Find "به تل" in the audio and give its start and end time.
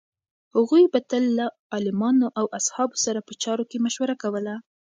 0.93-1.23